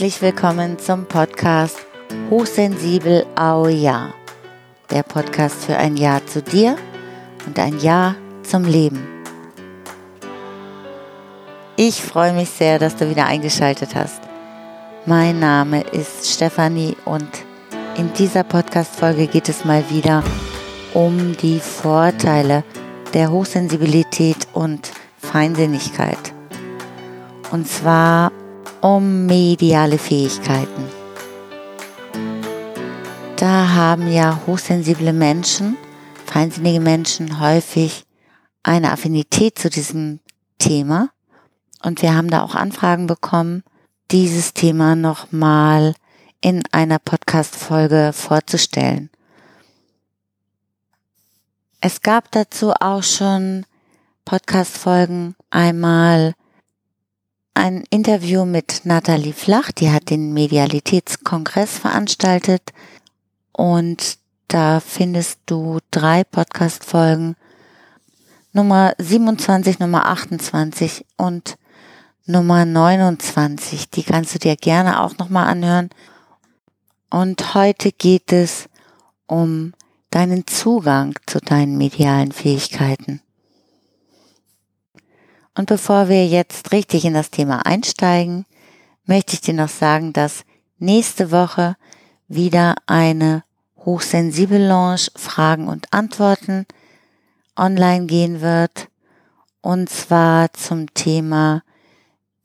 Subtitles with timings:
[0.00, 1.76] Herzlich willkommen zum Podcast
[2.30, 4.14] Hochsensibel Au Ja.
[4.90, 6.78] Der Podcast für ein Ja zu dir
[7.46, 9.06] und ein Ja zum Leben.
[11.76, 14.22] Ich freue mich sehr, dass du wieder eingeschaltet hast.
[15.04, 17.28] Mein Name ist Stefanie und
[17.98, 20.24] in dieser Podcast-Folge geht es mal wieder
[20.94, 22.64] um die Vorteile
[23.12, 26.32] der Hochsensibilität und Feinsinnigkeit.
[27.50, 28.32] Und zwar
[28.80, 30.84] um mediale Fähigkeiten.
[33.36, 35.76] Da haben ja hochsensible Menschen,
[36.26, 38.04] feinsinnige Menschen häufig
[38.62, 40.20] eine Affinität zu diesem
[40.58, 41.10] Thema.
[41.82, 43.62] Und wir haben da auch Anfragen bekommen,
[44.10, 45.94] dieses Thema nochmal
[46.40, 49.10] in einer Podcast-Folge vorzustellen.
[51.80, 53.64] Es gab dazu auch schon
[54.26, 56.34] Podcast-Folgen einmal
[57.60, 62.72] ein Interview mit Nathalie Flach, die hat den Medialitätskongress veranstaltet
[63.52, 64.16] und
[64.48, 67.36] da findest du drei Podcast-Folgen,
[68.54, 71.58] Nummer 27, Nummer 28 und
[72.24, 73.90] Nummer 29.
[73.90, 75.90] Die kannst du dir gerne auch nochmal anhören.
[77.10, 78.70] Und heute geht es
[79.26, 79.74] um
[80.10, 83.20] deinen Zugang zu deinen medialen Fähigkeiten.
[85.60, 88.46] Und bevor wir jetzt richtig in das Thema einsteigen,
[89.04, 90.46] möchte ich dir noch sagen, dass
[90.78, 91.76] nächste Woche
[92.28, 93.44] wieder eine
[93.76, 96.64] hochsensibel Lounge Fragen und Antworten
[97.56, 98.88] online gehen wird.
[99.60, 101.62] Und zwar zum Thema,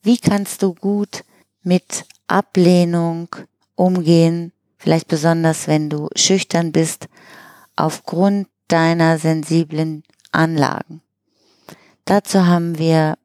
[0.04, 1.24] wie kannst du gut
[1.64, 3.34] mit Ablehnung
[3.76, 7.08] umgehen, vielleicht besonders wenn du schüchtern bist,
[7.78, 11.02] aufgrund deiner sensiblen Anlagen.
[12.06, 13.18] Dazu haben wir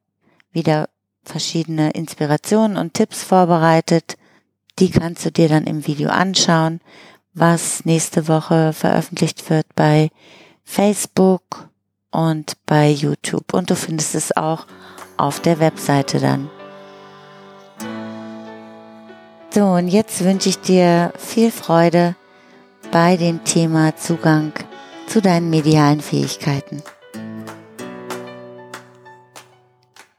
[0.51, 0.89] wieder
[1.23, 4.17] verschiedene Inspirationen und Tipps vorbereitet.
[4.79, 6.81] Die kannst du dir dann im Video anschauen,
[7.33, 10.09] was nächste Woche veröffentlicht wird bei
[10.63, 11.69] Facebook
[12.09, 13.53] und bei YouTube.
[13.53, 14.65] Und du findest es auch
[15.15, 16.49] auf der Webseite dann.
[19.53, 22.15] So, und jetzt wünsche ich dir viel Freude
[22.91, 24.53] bei dem Thema Zugang
[25.07, 26.81] zu deinen medialen Fähigkeiten.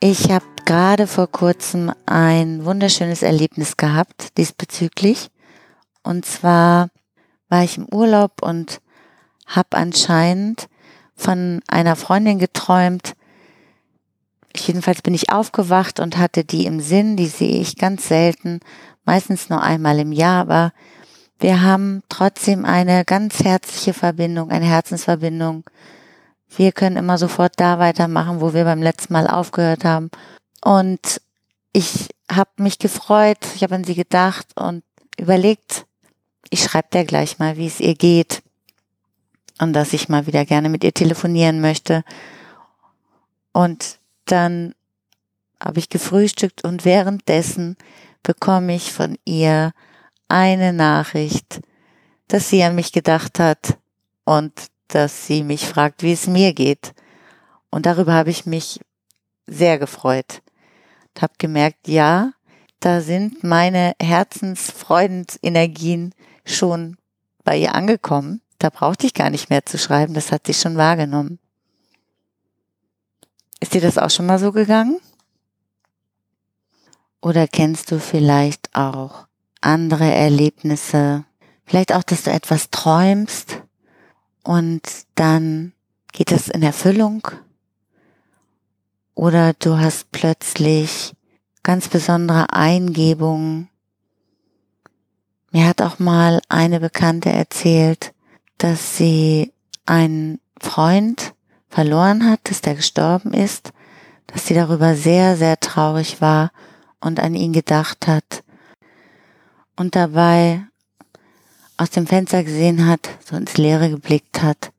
[0.05, 5.31] Ich habe gerade vor kurzem ein wunderschönes Erlebnis gehabt diesbezüglich.
[6.03, 6.89] Und zwar
[7.49, 8.81] war ich im Urlaub und
[9.47, 10.69] habe anscheinend
[11.15, 13.15] von einer Freundin geträumt.
[14.57, 17.17] Jedenfalls bin ich aufgewacht und hatte die im Sinn.
[17.17, 18.59] Die sehe ich ganz selten,
[19.05, 20.73] meistens nur einmal im Jahr, aber
[21.39, 25.63] wir haben trotzdem eine ganz herzliche Verbindung, eine Herzensverbindung
[26.57, 30.11] wir können immer sofort da weitermachen, wo wir beim letzten Mal aufgehört haben.
[30.63, 31.21] Und
[31.73, 34.83] ich habe mich gefreut, ich habe an sie gedacht und
[35.19, 35.87] überlegt,
[36.51, 38.43] ich schreibe dir gleich mal, wie es ihr geht
[39.59, 42.05] und dass ich mal wieder gerne mit ihr telefonieren möchte.
[43.53, 44.75] Und dann
[45.63, 47.77] habe ich gefrühstückt und währenddessen
[48.23, 49.73] bekomme ich von ihr
[50.29, 51.61] eine Nachricht,
[52.29, 53.79] dass sie an mich gedacht hat
[54.25, 54.53] und
[54.95, 56.93] dass sie mich fragt, wie es mir geht.
[57.71, 58.81] Und darüber habe ich mich
[59.47, 60.43] sehr gefreut.
[61.15, 62.33] Und habe gemerkt, ja,
[62.81, 66.15] da sind meine Herzensfreudensenergien
[66.45, 66.99] schon
[67.45, 68.43] bei ihr angekommen.
[68.59, 71.39] Da brauchte ich gar nicht mehr zu schreiben, das hat sie schon wahrgenommen.
[73.61, 75.01] Ist dir das auch schon mal so gegangen?
[77.21, 79.27] Oder kennst du vielleicht auch
[79.61, 81.25] andere Erlebnisse?
[81.65, 83.62] Vielleicht auch, dass du etwas träumst
[84.43, 84.83] und
[85.15, 85.73] dann
[86.13, 87.27] geht es in Erfüllung
[89.15, 91.15] oder du hast plötzlich
[91.63, 93.69] ganz besondere Eingebungen.
[95.51, 98.15] Mir hat auch mal eine Bekannte erzählt,
[98.59, 99.53] dass sie
[99.87, 101.35] einen Freund
[101.69, 103.73] verloren hat, dass der gestorben ist,
[104.27, 106.53] dass sie darüber sehr, sehr traurig war
[107.01, 108.45] und an ihn gedacht hat
[109.77, 110.67] und dabei
[111.83, 114.73] aus dem Fenster gesehen hat, so ins Leere geblickt hat.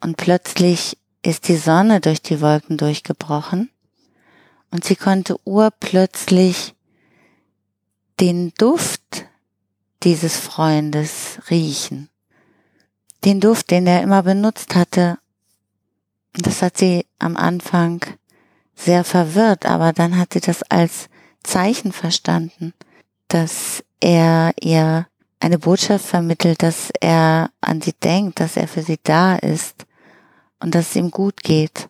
[0.00, 3.68] Und plötzlich ist die Sonne durch die Wolken durchgebrochen
[4.70, 6.76] und sie konnte urplötzlich
[8.20, 9.26] den Duft
[10.04, 12.08] dieses Freundes riechen.
[13.24, 15.18] Den Duft, den er immer benutzt hatte.
[16.34, 18.00] Das hat sie am Anfang
[18.76, 21.08] sehr verwirrt, aber dann hat sie das als
[21.42, 22.74] Zeichen verstanden,
[23.26, 25.07] dass er ihr
[25.40, 29.86] eine Botschaft vermittelt, dass er an sie denkt, dass er für sie da ist
[30.60, 31.88] und dass es ihm gut geht.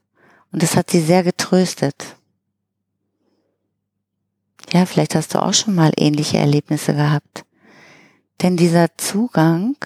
[0.52, 2.16] Und das hat sie sehr getröstet.
[4.72, 7.44] Ja, vielleicht hast du auch schon mal ähnliche Erlebnisse gehabt.
[8.42, 9.76] Denn dieser Zugang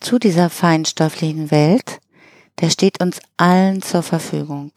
[0.00, 2.00] zu dieser feinstofflichen Welt,
[2.60, 4.72] der steht uns allen zur Verfügung.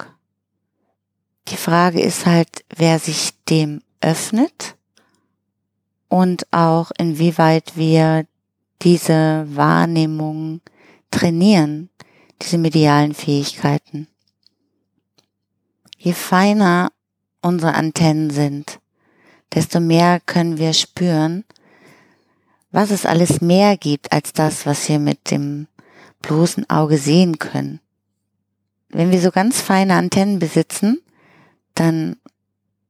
[1.50, 4.77] Die Frage ist halt, wer sich dem öffnet
[6.10, 8.26] und auch inwieweit wir
[8.82, 10.62] diese Wahrnehmung
[11.12, 11.90] trainieren,
[12.42, 14.08] diese medialen Fähigkeiten.
[15.98, 16.92] Je feiner
[17.42, 18.80] unsere Antennen sind,
[19.54, 21.44] desto mehr können wir spüren,
[22.72, 25.68] was es alles mehr gibt als das, was wir mit dem
[26.22, 27.80] bloßen Auge sehen können.
[28.90, 31.02] Wenn wir so ganz feine Antennen besitzen,
[31.76, 32.18] dann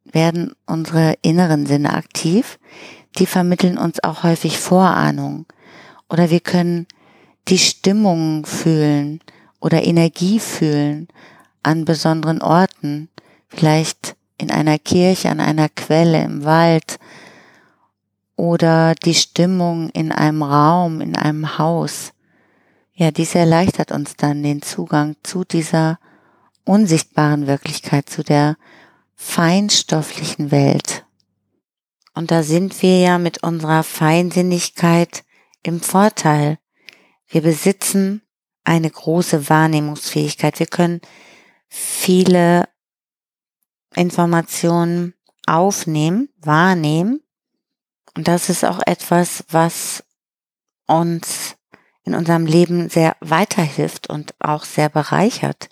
[0.03, 2.59] werden unsere inneren Sinne aktiv.
[3.17, 5.45] Die vermitteln uns auch häufig Vorahnungen.
[6.09, 6.87] Oder wir können
[7.47, 9.21] die Stimmung fühlen
[9.59, 11.07] oder Energie fühlen
[11.63, 13.09] an besonderen Orten.
[13.47, 16.99] Vielleicht in einer Kirche, an einer Quelle, im Wald
[18.35, 22.13] oder die Stimmung in einem Raum, in einem Haus.
[22.93, 25.99] Ja, dies erleichtert uns dann den Zugang zu dieser
[26.63, 28.57] unsichtbaren Wirklichkeit, zu der
[29.15, 31.06] feinstofflichen Welt.
[32.17, 35.23] Und da sind wir ja mit unserer Feinsinnigkeit
[35.61, 36.57] im Vorteil.
[37.27, 38.23] Wir besitzen
[38.63, 40.57] eine große Wahrnehmungsfähigkeit.
[40.57, 40.99] Wir können
[41.67, 42.67] viele
[43.93, 45.13] Informationen
[45.45, 47.21] aufnehmen, wahrnehmen.
[48.15, 50.03] Und das ist auch etwas, was
[50.87, 51.55] uns
[52.03, 55.69] in unserem Leben sehr weiterhilft und auch sehr bereichert.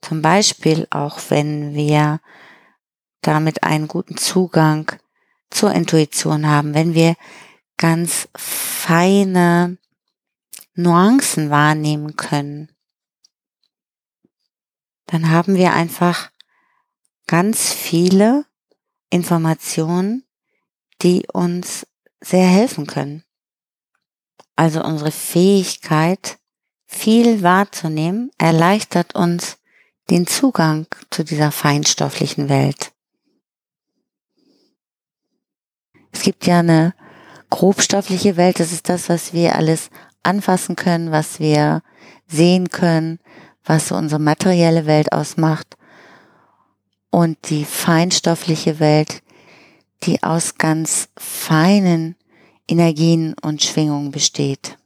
[0.00, 2.20] Zum Beispiel auch, wenn wir
[3.20, 4.90] damit einen guten Zugang
[5.52, 7.14] zur Intuition haben, wenn wir
[7.76, 9.78] ganz feine
[10.74, 12.70] Nuancen wahrnehmen können,
[15.06, 16.30] dann haben wir einfach
[17.26, 18.46] ganz viele
[19.10, 20.24] Informationen,
[21.02, 21.86] die uns
[22.20, 23.24] sehr helfen können.
[24.56, 26.38] Also unsere Fähigkeit,
[26.86, 29.58] viel wahrzunehmen, erleichtert uns
[30.10, 32.91] den Zugang zu dieser feinstofflichen Welt.
[36.12, 36.94] Es gibt ja eine
[37.50, 39.90] grobstoffliche Welt, das ist das, was wir alles
[40.22, 41.82] anfassen können, was wir
[42.28, 43.18] sehen können,
[43.64, 45.76] was so unsere materielle Welt ausmacht.
[47.10, 49.22] Und die feinstoffliche Welt,
[50.04, 52.16] die aus ganz feinen
[52.68, 54.78] Energien und Schwingungen besteht.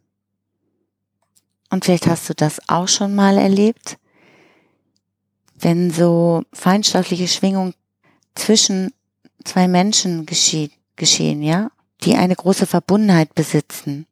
[1.71, 3.99] Und vielleicht hast du das auch schon mal erlebt,
[5.59, 7.75] wenn so feinstoffliche Schwingungen
[8.35, 8.93] zwischen
[9.45, 11.71] zwei Menschen geschieht, geschehen, ja,
[12.03, 14.07] die eine große Verbundenheit besitzen.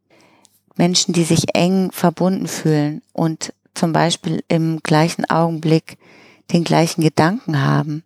[0.77, 5.99] Menschen, die sich eng verbunden fühlen und zum Beispiel im gleichen Augenblick
[6.53, 8.05] den gleichen Gedanken haben.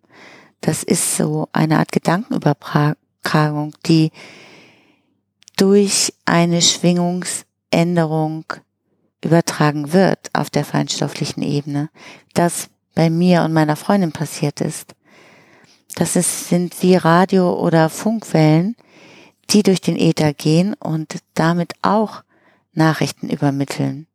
[0.60, 4.10] Das ist so eine Art Gedankenübertragung, die
[5.56, 8.44] durch eine Schwingungsänderung
[9.22, 11.90] übertragen wird auf der feinstofflichen Ebene.
[12.34, 14.94] Das bei mir und meiner Freundin passiert ist.
[15.98, 18.76] Das ist, sind wie Radio- oder Funkwellen,
[19.50, 22.22] die durch den Äther gehen und damit auch
[22.72, 24.06] Nachrichten übermitteln.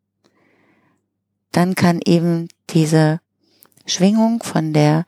[1.51, 3.19] Dann kann eben diese
[3.85, 5.05] Schwingung von der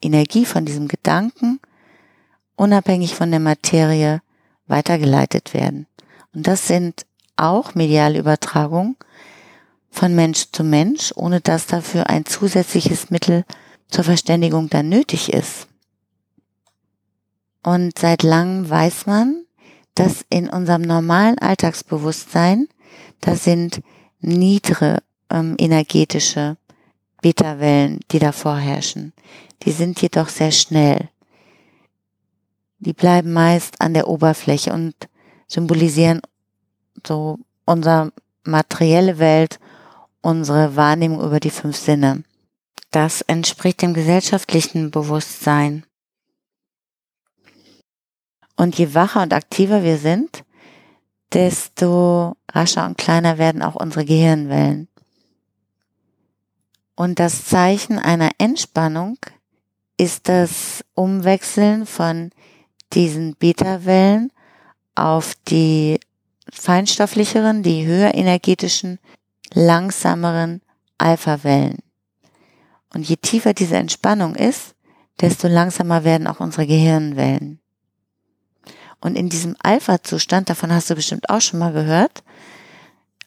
[0.00, 1.60] Energie, von diesem Gedanken,
[2.56, 4.22] unabhängig von der Materie
[4.66, 5.86] weitergeleitet werden.
[6.34, 7.04] Und das sind
[7.36, 8.96] auch mediale Übertragungen
[9.90, 13.44] von Mensch zu Mensch, ohne dass dafür ein zusätzliches Mittel
[13.88, 15.68] zur Verständigung dann nötig ist.
[17.64, 19.46] Und seit langem weiß man,
[19.94, 22.68] dass in unserem normalen Alltagsbewusstsein,
[23.20, 23.80] da sind
[24.20, 26.56] niedere ähm, energetische
[27.22, 29.14] Beta-Wellen, die da vorherrschen.
[29.62, 31.08] Die sind jedoch sehr schnell.
[32.80, 34.94] Die bleiben meist an der Oberfläche und
[35.48, 36.20] symbolisieren
[37.06, 39.58] so unsere materielle Welt,
[40.20, 42.24] unsere Wahrnehmung über die fünf Sinne.
[42.90, 45.84] Das entspricht dem gesellschaftlichen Bewusstsein.
[48.56, 50.44] Und je wacher und aktiver wir sind,
[51.32, 54.88] desto rascher und kleiner werden auch unsere Gehirnwellen.
[56.96, 59.18] Und das Zeichen einer Entspannung
[59.96, 62.30] ist das Umwechseln von
[62.92, 64.32] diesen Beta-Wellen
[64.94, 65.98] auf die
[66.52, 69.00] feinstofflicheren, die höher energetischen,
[69.52, 70.62] langsameren
[70.98, 71.78] Alpha-Wellen.
[72.92, 74.74] Und je tiefer diese Entspannung ist,
[75.20, 77.60] desto langsamer werden auch unsere Gehirnwellen.
[79.04, 82.22] Und in diesem Alpha-Zustand, davon hast du bestimmt auch schon mal gehört,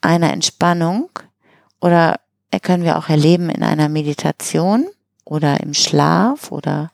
[0.01, 1.11] einer Entspannung
[1.79, 2.19] oder
[2.63, 4.87] können wir auch erleben in einer Meditation
[5.23, 6.89] oder im Schlaf oder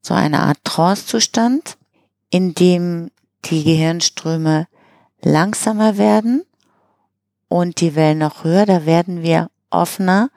[0.00, 1.76] so eine Art Trancezustand,
[2.30, 3.10] in dem
[3.44, 4.68] die Gehirnströme
[5.20, 6.46] langsamer werden
[7.48, 10.30] und die Wellen noch höher, da werden wir offener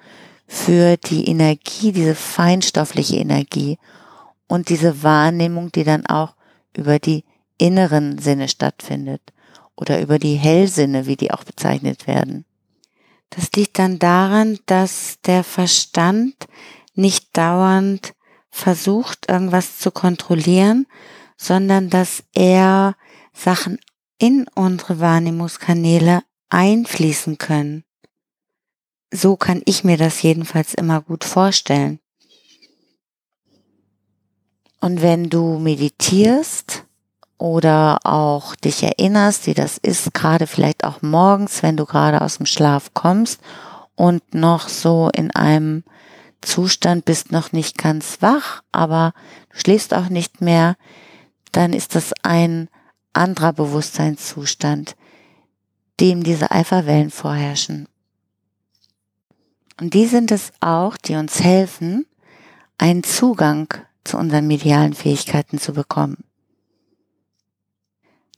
[0.46, 3.78] für die Energie, diese feinstoffliche Energie
[4.50, 6.36] und diese Wahrnehmung, die dann auch
[6.76, 7.24] über die
[7.62, 9.22] inneren Sinne stattfindet
[9.76, 12.46] oder über die Hellsinne, wie die auch bezeichnet werden.
[13.30, 16.48] Das liegt dann daran, dass der Verstand
[16.96, 18.14] nicht dauernd
[18.50, 20.88] versucht, irgendwas zu kontrollieren,
[21.38, 22.96] sondern dass er
[23.32, 23.80] Sachen
[24.18, 27.84] in unsere Wahrnehmungskanäle einfließen können.
[29.14, 32.00] So kann ich mir das jedenfalls immer gut vorstellen.
[34.80, 36.86] Und wenn du meditierst
[37.42, 42.38] oder auch dich erinnerst, wie das ist, gerade vielleicht auch morgens, wenn du gerade aus
[42.38, 43.42] dem Schlaf kommst
[43.96, 45.84] und noch so in einem
[46.42, 49.14] Zustand bist, noch nicht ganz wach, aber
[49.50, 50.76] du schläfst auch nicht mehr,
[51.52, 52.70] dann ist das ein
[53.12, 54.96] anderer Bewusstseinszustand,
[56.00, 57.88] dem diese Alpha-Wellen vorherrschen.
[59.80, 62.06] Und die sind es auch, die uns helfen,
[62.78, 63.68] einen Zugang
[64.04, 66.24] zu unseren medialen Fähigkeiten zu bekommen.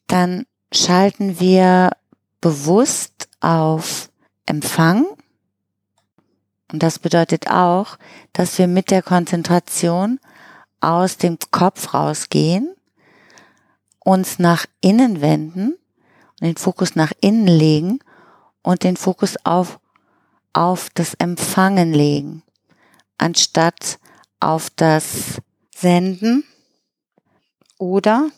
[0.07, 1.91] Dann schalten wir
[2.41, 4.09] bewusst auf
[4.45, 5.05] Empfang.
[6.71, 7.97] Und das bedeutet auch,
[8.33, 10.19] dass wir mit der Konzentration
[10.81, 12.75] aus dem Kopf rausgehen,
[13.99, 15.75] uns nach innen wenden
[16.43, 17.99] den Fokus nach innen legen
[18.61, 19.79] und den Fokus auf,
[20.51, 22.43] auf das Empfangen legen,
[23.17, 23.99] anstatt
[24.39, 25.41] auf das
[25.75, 26.43] Senden
[27.77, 28.29] oder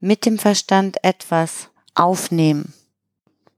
[0.00, 2.72] mit dem Verstand etwas aufnehmen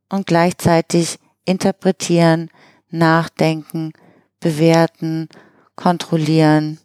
[0.08, 2.50] und gleichzeitig interpretieren,
[2.90, 3.92] nachdenken,
[4.40, 5.28] bewerten,
[5.76, 6.78] kontrollieren.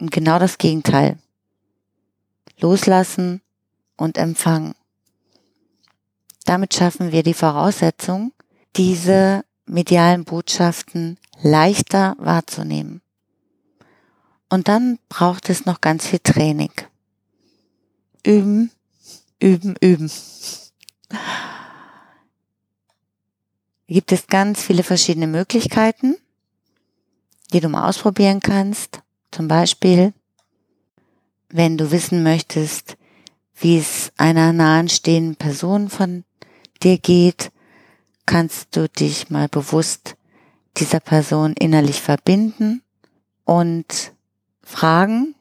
[0.00, 1.18] Und genau das Gegenteil.
[2.58, 3.42] Loslassen
[3.96, 4.74] und empfangen.
[6.44, 8.32] Damit schaffen wir die Voraussetzung,
[8.76, 13.00] diese medialen Botschaften leichter wahrzunehmen.
[14.50, 16.72] Und dann braucht es noch ganz viel Training.
[18.24, 18.70] Üben,
[19.40, 20.10] üben, üben.
[23.86, 26.16] Gibt es ganz viele verschiedene Möglichkeiten,
[27.52, 29.02] die du mal ausprobieren kannst.
[29.30, 30.12] Zum Beispiel,
[31.48, 32.96] wenn du wissen möchtest,
[33.54, 36.24] wie es einer nahenstehenden Person von
[36.82, 37.52] dir geht,
[38.26, 40.16] kannst du dich mal bewusst
[40.76, 42.82] dieser Person innerlich verbinden
[43.44, 44.12] und
[44.62, 45.34] fragen,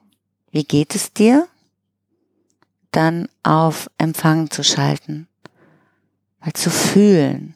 [0.52, 1.48] wie geht es dir?
[2.94, 5.28] Dann auf Empfang zu schalten,
[6.40, 7.56] mal zu fühlen.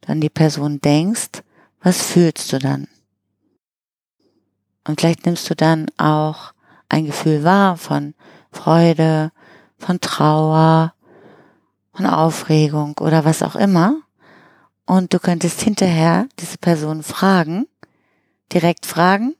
[0.00, 1.42] Dann die Person denkst,
[1.80, 2.88] was fühlst du dann?
[4.84, 6.54] Und vielleicht nimmst du dann auch
[6.88, 8.14] ein Gefühl wahr von
[8.50, 9.32] Freude,
[9.78, 10.94] von Trauer,
[11.92, 14.00] von Aufregung oder was auch immer.
[14.86, 17.66] Und du könntest hinterher diese Person fragen,
[18.52, 19.34] direkt fragen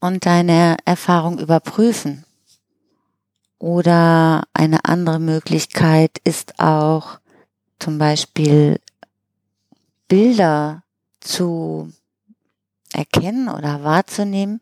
[0.00, 2.23] und deine Erfahrung überprüfen.
[3.64, 7.18] Oder eine andere Möglichkeit ist auch
[7.78, 8.78] zum Beispiel
[10.06, 10.82] Bilder
[11.20, 11.90] zu
[12.92, 14.60] erkennen oder wahrzunehmen,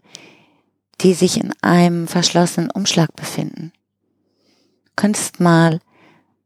[1.01, 3.73] die sich in einem verschlossenen Umschlag befinden.
[4.85, 5.81] Du könntest mal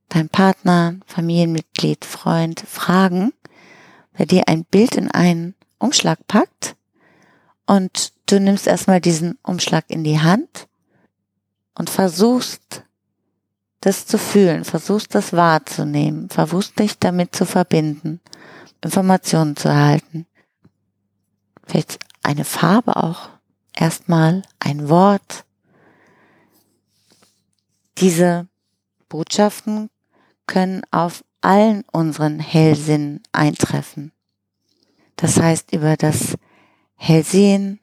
[0.08, 3.34] dein Partner, Familienmitglied, Freund fragen,
[4.14, 6.75] wer dir ein Bild in einen Umschlag packt
[7.66, 10.68] und du nimmst erstmal diesen Umschlag in die Hand
[11.76, 12.85] und versuchst
[13.80, 18.21] das zu fühlen, versuchst das wahrzunehmen, versuchst dich damit zu verbinden,
[18.80, 20.26] Informationen zu erhalten.
[21.66, 23.28] Vielleicht eine Farbe auch,
[23.75, 25.45] erstmal ein Wort.
[27.99, 28.49] Diese
[29.09, 29.90] Botschaften
[30.47, 34.12] können auf allen unseren Hellsinnen eintreffen.
[35.16, 36.37] Das heißt über das
[36.97, 37.80] Hellsehen,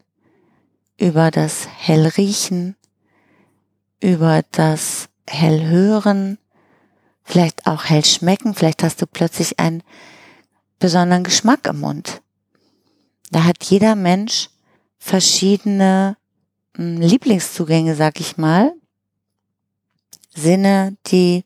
[0.97, 2.75] über das Hellriechen,
[4.03, 6.37] über das Hellhören,
[7.23, 9.81] vielleicht auch Hellschmecken, vielleicht hast du plötzlich einen
[10.77, 12.21] besonderen Geschmack im Mund.
[13.31, 14.49] Da hat jeder Mensch
[14.99, 16.17] verschiedene
[16.75, 18.73] hm, Lieblingszugänge, sag ich mal,
[20.35, 21.45] Sinne, die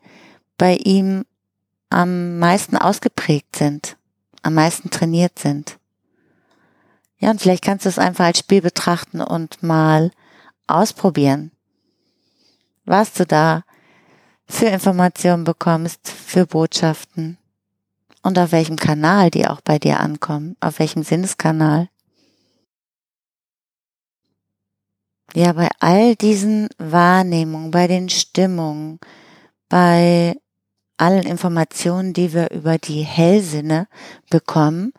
[0.58, 1.26] bei ihm
[1.90, 3.98] am meisten ausgeprägt sind,
[4.42, 5.78] am meisten trainiert sind.
[7.20, 10.12] Ja, und vielleicht kannst du es einfach als Spiel betrachten und mal
[10.66, 11.52] ausprobieren,
[12.88, 13.63] was du da
[14.48, 17.38] für Informationen bekommst, für Botschaften
[18.24, 21.89] und auf welchem Kanal die auch bei dir ankommen, auf welchem Sinneskanal.
[25.38, 29.00] ja, bei all diesen Wahrnehmungen, bei den Stimmungen,
[29.70, 30.36] bei
[30.98, 33.88] allen Informationen, die wir über die Hellsinne
[34.29, 34.94] bekommen,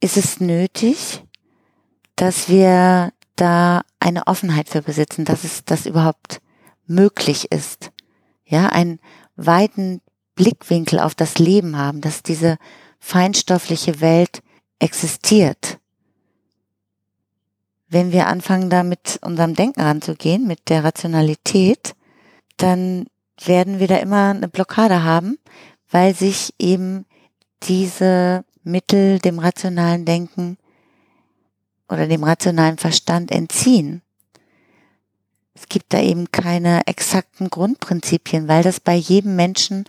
[0.00, 1.22] ist es nötig,
[2.16, 6.40] dass wir da eine Offenheit für besitzen, dass es das überhaupt
[6.88, 7.90] möglich ist.
[8.44, 8.98] Ja, einen
[9.36, 10.00] weiten
[10.34, 12.58] Blickwinkel auf das Leben haben, dass diese
[12.98, 14.42] feinstoffliche Welt
[14.78, 15.78] existiert.
[17.88, 21.94] Wenn wir anfangen, da mit unserem Denken ranzugehen, mit der Rationalität,
[22.56, 23.06] dann
[23.44, 25.38] werden wir da immer eine Blockade haben,
[25.90, 27.06] weil sich eben
[27.62, 30.58] diese Mittel dem rationalen Denken
[31.88, 34.02] oder dem rationalen Verstand entziehen.
[35.60, 39.84] Es gibt da eben keine exakten Grundprinzipien, weil das bei jedem Menschen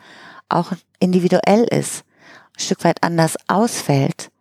[0.49, 2.03] auch individuell ist,
[2.55, 4.31] ein Stück weit anders ausfällt.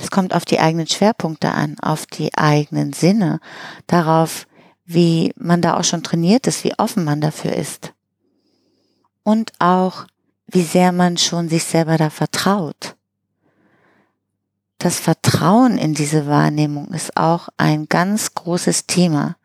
[0.00, 3.40] Es kommt auf die eigenen Schwerpunkte an, auf die eigenen Sinne,
[3.88, 4.46] darauf,
[4.84, 7.92] wie man da auch schon trainiert ist, wie offen man dafür ist.
[9.24, 10.06] Und auch,
[10.46, 12.96] wie sehr man schon sich selber da vertraut.
[14.78, 19.36] Das Vertrauen in diese Wahrnehmung ist auch ein ganz großes Thema.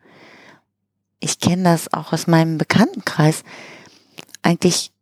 [1.20, 3.42] Ich kenne das auch aus meinem Bekanntenkreis.
[4.42, 4.92] Eigentlich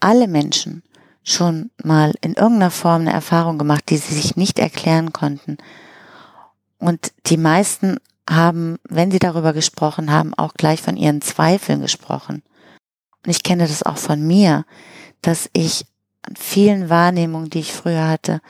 [0.00, 0.82] alle Menschen
[1.22, 5.58] schon mal in irgendeiner Form eine Erfahrung gemacht, die sie sich nicht erklären konnten.
[6.78, 7.98] Und die meisten
[8.28, 12.42] haben, wenn sie darüber gesprochen haben, auch gleich von ihren Zweifeln gesprochen.
[13.24, 14.64] Und ich kenne das auch von mir,
[15.22, 15.84] dass ich
[16.22, 18.40] an vielen Wahrnehmungen, die ich früher hatte,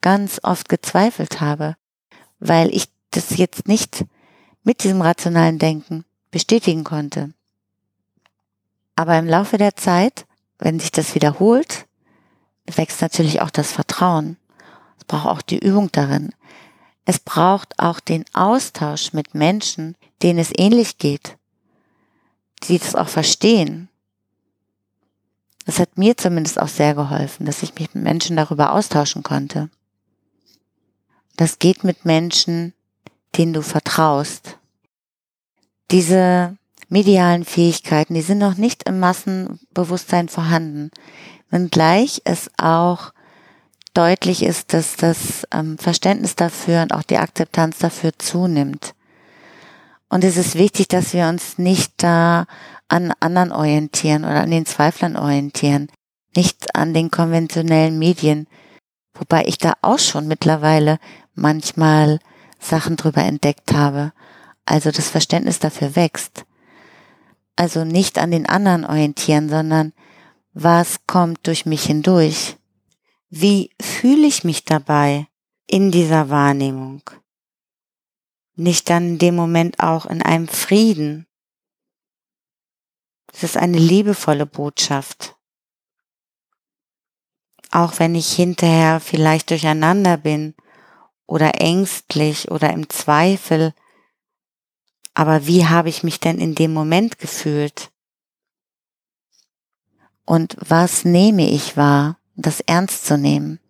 [0.00, 1.76] ganz oft gezweifelt habe,
[2.38, 4.04] weil ich das jetzt nicht
[4.62, 7.32] mit diesem rationalen Denken bestätigen konnte.
[8.96, 10.26] Aber im Laufe der Zeit,
[10.58, 11.86] wenn sich das wiederholt,
[12.66, 14.36] wächst natürlich auch das Vertrauen.
[14.98, 16.34] Es braucht auch die Übung darin.
[17.04, 21.36] Es braucht auch den Austausch mit Menschen, denen es ähnlich geht,
[22.64, 23.88] die das auch verstehen.
[25.66, 29.70] Das hat mir zumindest auch sehr geholfen, dass ich mich mit Menschen darüber austauschen konnte.
[31.36, 32.74] Das geht mit Menschen,
[33.36, 34.58] denen du vertraust.
[35.90, 36.56] Diese
[36.88, 40.90] medialen Fähigkeiten, die sind noch nicht im Massenbewusstsein vorhanden,
[41.50, 43.12] wenngleich es auch
[43.94, 48.94] deutlich ist, dass das ähm, Verständnis dafür und auch die Akzeptanz dafür zunimmt.
[50.08, 52.46] Und es ist wichtig, dass wir uns nicht da
[52.88, 55.88] an anderen orientieren oder an den Zweiflern orientieren,
[56.36, 58.46] nicht an den konventionellen Medien,
[59.14, 60.98] wobei ich da auch schon mittlerweile
[61.34, 62.18] manchmal
[62.60, 64.12] Sachen drüber entdeckt habe.
[64.64, 66.44] Also das Verständnis dafür wächst.
[67.56, 69.92] Also nicht an den anderen orientieren, sondern
[70.52, 72.56] was kommt durch mich hindurch?
[73.28, 75.26] Wie fühle ich mich dabei
[75.66, 77.02] in dieser Wahrnehmung?
[78.56, 81.26] Nicht dann in dem Moment auch in einem Frieden.
[83.32, 85.36] Es ist eine liebevolle Botschaft.
[87.72, 90.54] Auch wenn ich hinterher vielleicht durcheinander bin
[91.26, 93.74] oder ängstlich oder im Zweifel.
[95.14, 97.90] Aber wie habe ich mich denn in dem Moment gefühlt?
[100.26, 103.60] Und was nehme ich wahr, das ernst zu nehmen?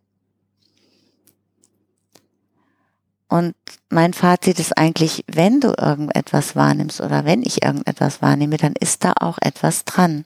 [3.29, 3.55] Und
[3.91, 9.05] mein Fazit ist eigentlich, wenn du irgendetwas wahrnimmst oder wenn ich irgendetwas wahrnehme, dann ist
[9.05, 10.25] da auch etwas dran.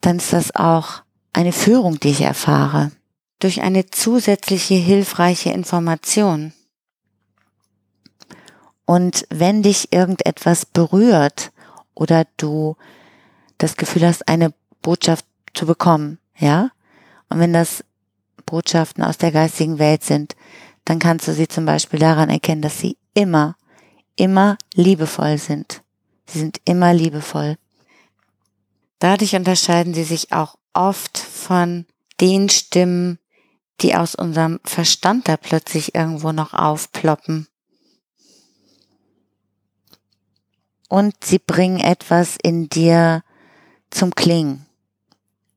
[0.00, 2.92] Dann ist das auch eine Führung, die ich erfahre
[3.38, 6.52] durch eine zusätzliche hilfreiche Information.
[8.88, 11.52] Und wenn dich irgendetwas berührt
[11.92, 12.74] oder du
[13.58, 16.70] das Gefühl hast, eine Botschaft zu bekommen, ja,
[17.28, 17.84] und wenn das
[18.46, 20.36] Botschaften aus der geistigen Welt sind,
[20.86, 23.56] dann kannst du sie zum Beispiel daran erkennen, dass sie immer,
[24.16, 25.82] immer liebevoll sind.
[26.24, 27.58] Sie sind immer liebevoll.
[29.00, 31.84] Dadurch unterscheiden sie sich auch oft von
[32.22, 33.18] den Stimmen,
[33.82, 37.48] die aus unserem Verstand da plötzlich irgendwo noch aufploppen.
[40.88, 43.22] Und sie bringen etwas in dir
[43.90, 44.66] zum Klingen.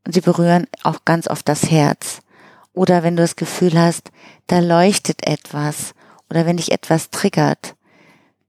[0.05, 2.21] Und sie berühren auch ganz oft das Herz.
[2.73, 4.11] Oder wenn du das Gefühl hast,
[4.47, 5.93] da leuchtet etwas
[6.29, 7.75] oder wenn dich etwas triggert,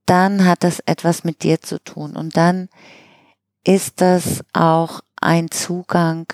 [0.05, 2.15] dann hat das etwas mit dir zu tun.
[2.15, 2.69] Und dann
[3.63, 6.27] ist das auch ein Zugang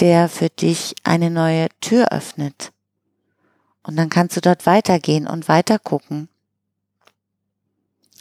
[0.00, 2.72] der für dich eine neue Tür öffnet.
[3.82, 6.28] Und dann kannst du dort weitergehen und weiter gucken.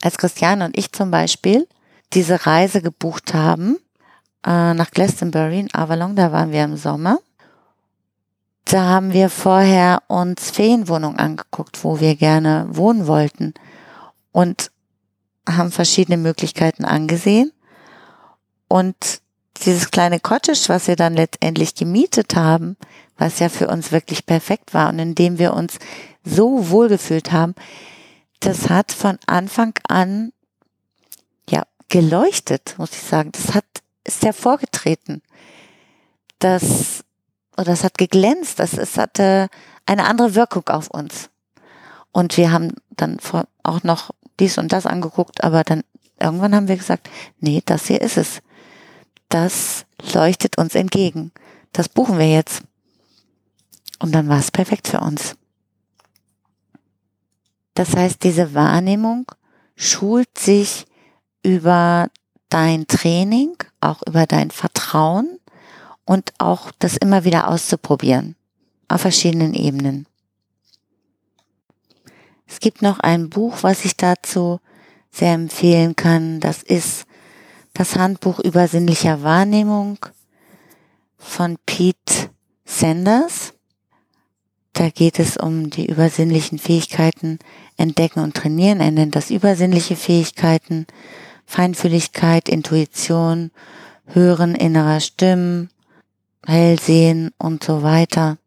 [0.04, 1.68] Als Christiane und ich zum Beispiel
[2.12, 3.78] diese Reise gebucht haben
[4.46, 7.20] äh, nach Glastonbury in Avalon, da waren wir im Sommer.
[8.66, 13.54] Da haben wir vorher uns Ferienwohnungen angeguckt, wo wir gerne wohnen wollten.
[14.32, 14.72] Und
[15.48, 17.52] haben verschiedene Möglichkeiten angesehen
[18.68, 19.22] und
[19.66, 22.76] dieses kleine Cottage, was wir dann letztendlich gemietet haben,
[23.18, 25.78] was ja für uns wirklich perfekt war und in dem wir uns
[26.26, 27.54] so wohlgefühlt haben,
[28.46, 30.34] das hat von Anfang an
[31.50, 33.32] ja geleuchtet, muss ich sagen.
[33.32, 33.66] Das hat
[34.04, 35.22] ist hervorgetreten.
[36.40, 37.04] Das
[37.56, 38.60] oder das hat geglänzt.
[38.60, 39.50] Das es hatte
[39.86, 41.30] eine andere Wirkung auf uns.
[42.12, 43.18] Und wir haben dann
[43.64, 45.84] auch noch dies und das angeguckt, aber dann
[46.20, 48.42] irgendwann haben wir gesagt, nee, das hier ist es.
[49.30, 51.32] Das leuchtet uns entgegen.
[51.72, 52.64] Das buchen wir jetzt.
[54.00, 55.36] Und dann war es perfekt für uns.
[57.74, 59.32] Das heißt, diese Wahrnehmung
[59.76, 60.86] schult sich
[61.44, 62.10] über
[62.50, 65.40] dein Training, auch über dein Vertrauen
[66.06, 68.36] und auch das immer wieder auszuprobieren
[68.88, 70.06] auf verschiedenen Ebenen.
[72.46, 74.60] Es gibt noch ein Buch, was ich dazu
[75.12, 76.40] sehr empfehlen kann.
[76.40, 77.06] Das ist
[77.74, 79.98] das Handbuch übersinnlicher Wahrnehmung
[81.18, 82.30] von Pete
[82.66, 83.54] Sanders.
[84.74, 87.38] Da geht es um die übersinnlichen Fähigkeiten
[87.78, 88.80] entdecken und trainieren.
[88.80, 90.88] Er nennt das übersinnliche Fähigkeiten,
[91.46, 93.52] Feinfühligkeit, Intuition,
[94.06, 95.70] Hören innerer Stimmen,
[96.46, 98.38] Hellsehen und so weiter.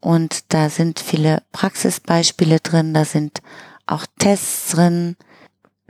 [0.00, 3.42] Und da sind viele Praxisbeispiele drin, da sind
[3.86, 5.16] auch Tests drin.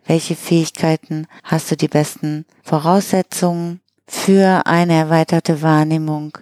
[0.06, 6.38] Welche Fähigkeiten hast du die besten Voraussetzungen für eine erweiterte Wahrnehmung?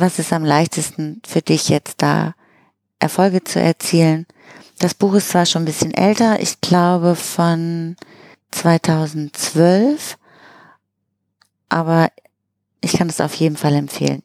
[0.00, 2.34] Was ist am leichtesten für dich jetzt da
[3.00, 4.26] Erfolge zu erzielen?
[4.78, 7.96] Das Buch ist zwar schon ein bisschen älter, ich glaube von
[8.50, 10.16] 2012,
[11.68, 12.08] aber
[12.80, 14.22] ich kann es auf jeden Fall empfehlen.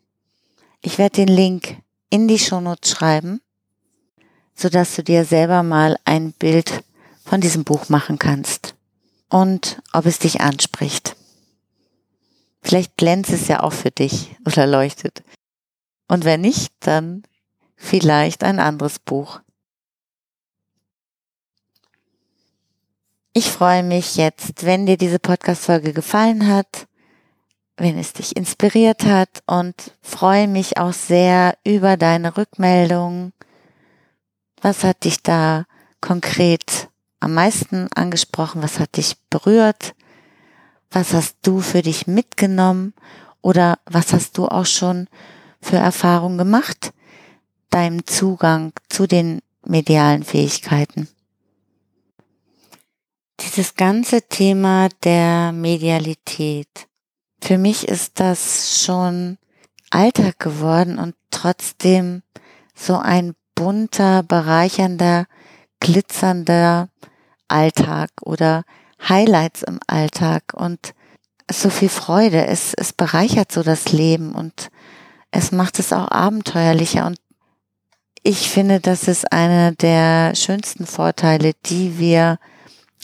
[0.82, 1.76] Ich werde den Link
[2.10, 3.42] in die Shownotes schreiben,
[4.56, 6.86] so dass du dir selber mal ein Bild
[7.26, 8.76] von diesem Buch machen kannst
[9.28, 11.18] und ob es dich anspricht.
[12.62, 15.22] Vielleicht glänzt es ja auch für dich oder leuchtet.
[16.08, 17.24] Und wenn nicht, dann
[17.76, 19.42] vielleicht ein anderes Buch.
[23.34, 26.88] Ich freue mich jetzt, wenn dir diese Podcast-Folge gefallen hat,
[27.76, 33.34] wenn es dich inspiriert hat und freue mich auch sehr über deine Rückmeldung.
[34.62, 35.66] Was hat dich da
[36.00, 36.90] konkret
[37.20, 38.64] am meisten angesprochen?
[38.64, 39.96] Was hat dich berührt?
[40.90, 42.94] Was hast du für dich mitgenommen?
[43.42, 45.10] Oder was hast du auch schon
[45.66, 46.94] für Erfahrungen gemacht?
[47.70, 51.10] Deinem Zugang zu den medialen Fähigkeiten.
[53.40, 56.88] Dieses ganze Thema der Medialität
[57.46, 59.38] für mich ist das schon
[59.92, 62.24] Alltag geworden und trotzdem
[62.74, 65.28] so ein bunter, bereichernder,
[65.80, 66.90] glitzernder
[67.48, 68.64] Alltag oder
[69.08, 70.96] Highlights im Alltag und
[71.52, 72.48] so viel Freude.
[72.48, 74.72] Es, es bereichert so das Leben und
[75.36, 77.18] es macht es auch abenteuerlicher und
[78.24, 82.40] ich finde, das ist einer der schönsten Vorteile, die wir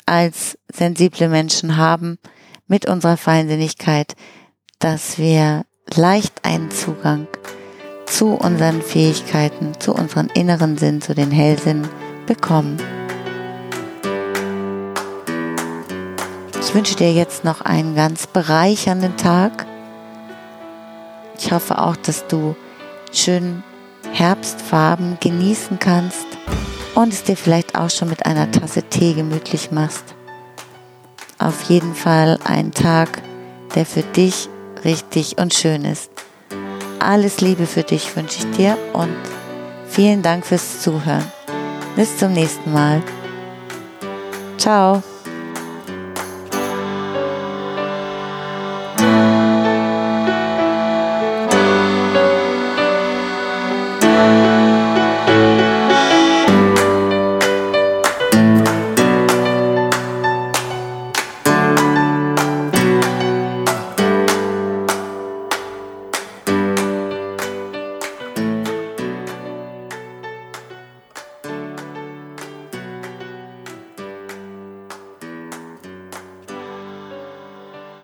[0.06, 2.18] als sensible Menschen haben,
[2.68, 4.16] mit unserer Feinsinnigkeit,
[4.80, 7.28] dass wir leicht einen Zugang
[8.06, 11.88] zu unseren Fähigkeiten, zu unseren inneren Sinn, zu den Hellsinn
[12.26, 12.78] bekommen.
[16.62, 19.68] Ich wünsche dir jetzt noch einen ganz bereichernden Tag.
[21.38, 22.56] Ich hoffe auch, dass du
[23.12, 23.64] schön
[24.14, 26.26] Herbstfarben genießen kannst
[26.96, 30.16] und es dir vielleicht auch schon mit einer Tasse Tee gemütlich machst
[31.42, 33.22] auf jeden Fall ein Tag,
[33.76, 34.48] der für dich
[34.86, 36.12] richtig und schön ist.
[37.00, 39.16] Alles Liebe für dich wünsche ich dir und
[39.88, 41.26] vielen Dank fürs Zuhören.
[41.96, 43.02] Bis zum nächsten Mal.
[44.58, 45.02] Ciao.